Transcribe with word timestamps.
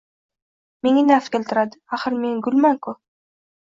menga 0.87 1.03
naf 1.09 1.29
keltiradi. 1.35 1.81
Axir, 1.99 2.17
men— 2.25 2.41
gulman-ku. 2.49 2.97